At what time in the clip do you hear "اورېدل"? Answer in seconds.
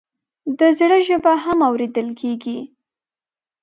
1.69-2.09